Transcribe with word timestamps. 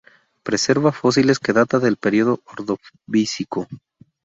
Preserva 0.41 0.91
fósiles 0.91 1.37
que 1.37 1.53
data 1.53 1.77
del 1.77 1.95
periodo 1.95 2.41
Ordovícico. 2.47 3.67